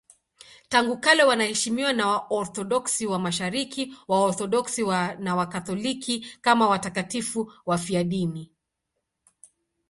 Tangu 0.69 0.97
kale 0.99 1.23
wanaheshimiwa 1.23 1.93
na 1.93 2.07
Waorthodoksi 2.07 3.05
wa 3.07 3.19
Mashariki, 3.19 3.93
Waorthodoksi 4.07 4.83
na 5.19 5.35
Wakatoliki 5.35 6.27
kama 6.41 6.67
watakatifu 6.67 7.53
wafiadini. 7.65 8.51